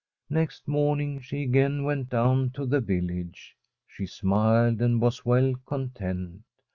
[0.31, 3.55] Next morning she again went down to the village.
[3.85, 6.41] She smiled, and was well content.